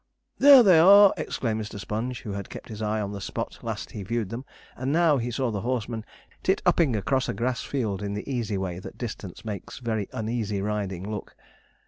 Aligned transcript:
'There 0.39 0.63
they 0.63 0.79
are!' 0.79 1.13
exclaimed 1.15 1.61
Mr. 1.61 1.79
Sponge, 1.79 2.21
who 2.23 2.31
had 2.31 2.49
kept 2.49 2.69
his 2.69 2.81
eye 2.81 2.99
on 2.99 3.11
the 3.11 3.21
spot 3.21 3.59
he 3.61 3.67
last 3.67 3.91
viewed 3.91 4.29
them, 4.29 4.43
and 4.75 4.91
now 4.91 5.19
saw 5.29 5.51
the 5.51 5.61
horsemen 5.61 6.03
titt 6.41 6.59
up 6.65 6.79
ing 6.79 6.95
across 6.95 7.29
a 7.29 7.35
grass 7.35 7.61
field 7.61 8.01
in 8.01 8.15
the 8.15 8.27
easy 8.27 8.57
way 8.57 8.79
that 8.79 8.97
distance 8.97 9.45
makes 9.45 9.77
very 9.77 10.09
uneasy 10.11 10.59
riding 10.59 11.07
look. 11.11 11.35